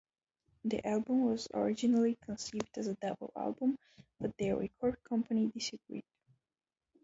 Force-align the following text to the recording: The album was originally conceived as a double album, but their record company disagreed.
The 0.65 0.83
album 0.83 1.25
was 1.25 1.47
originally 1.53 2.17
conceived 2.25 2.75
as 2.75 2.87
a 2.87 2.95
double 2.95 3.31
album, 3.35 3.77
but 4.19 4.35
their 4.39 4.55
record 4.55 4.97
company 5.03 5.51
disagreed. 5.53 6.05